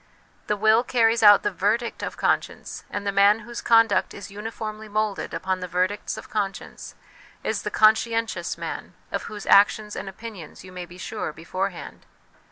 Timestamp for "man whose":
3.11-3.61